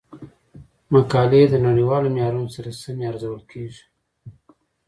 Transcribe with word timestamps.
مقالې 0.93 1.41
د 1.49 1.55
نړیوالو 1.67 2.13
معیارونو 2.15 2.53
سره 2.55 2.69
سمې 2.83 3.03
ارزول 3.11 3.41
کیږي. 3.51 3.83